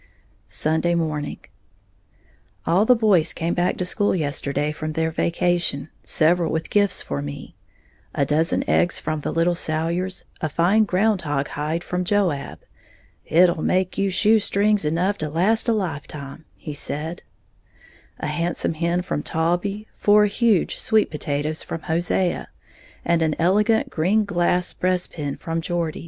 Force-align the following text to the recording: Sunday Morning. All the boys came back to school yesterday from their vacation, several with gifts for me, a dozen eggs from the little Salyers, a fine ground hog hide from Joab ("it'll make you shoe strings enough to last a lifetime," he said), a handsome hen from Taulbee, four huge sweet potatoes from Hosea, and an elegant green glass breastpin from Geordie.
Sunday 0.47 0.95
Morning. 0.95 1.37
All 2.65 2.85
the 2.85 2.95
boys 2.95 3.33
came 3.33 3.53
back 3.53 3.77
to 3.77 3.85
school 3.85 4.15
yesterday 4.15 4.71
from 4.71 4.93
their 4.93 5.11
vacation, 5.11 5.89
several 6.03 6.51
with 6.51 6.71
gifts 6.71 7.03
for 7.03 7.21
me, 7.21 7.55
a 8.15 8.25
dozen 8.25 8.67
eggs 8.67 8.97
from 8.97 9.19
the 9.19 9.31
little 9.31 9.53
Salyers, 9.53 10.25
a 10.41 10.49
fine 10.49 10.85
ground 10.85 11.21
hog 11.21 11.49
hide 11.49 11.83
from 11.83 12.03
Joab 12.03 12.61
("it'll 13.27 13.61
make 13.61 13.95
you 13.99 14.09
shoe 14.09 14.39
strings 14.39 14.85
enough 14.85 15.19
to 15.19 15.29
last 15.29 15.69
a 15.69 15.73
lifetime," 15.73 16.45
he 16.55 16.73
said), 16.73 17.21
a 18.19 18.25
handsome 18.25 18.73
hen 18.73 19.03
from 19.03 19.21
Taulbee, 19.21 19.85
four 19.97 20.25
huge 20.25 20.77
sweet 20.79 21.11
potatoes 21.11 21.61
from 21.61 21.81
Hosea, 21.83 22.47
and 23.05 23.21
an 23.21 23.35
elegant 23.37 23.91
green 23.91 24.25
glass 24.25 24.73
breastpin 24.73 25.37
from 25.37 25.61
Geordie. 25.61 25.99